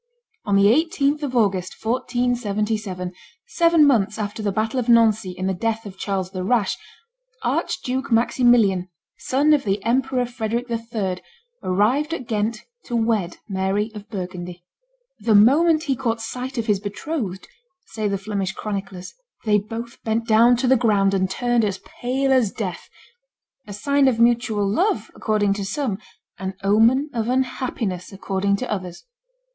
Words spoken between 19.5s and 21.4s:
both bent down to the ground and